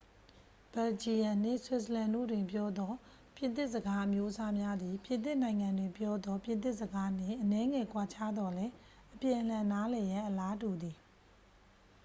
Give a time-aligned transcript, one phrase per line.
[0.73, 2.93] ဘယ်လ်ဂျီယမ်နှင့် ဆွစ်ဇာလန်တို့တွင်ပြောသော
[3.35, 8.73] ပြင်သစ်စကားအမျိုးအစားများသည် ပြင်သစ်နိုင်ငံတွင်ပြောသော ပြင်သစ်စကားနှင့် အနည်းငယ်ကွာခြားသော်လည်း
[9.13, 10.97] အပြန်အလှန်နားလည်ရန် အလားတူသည်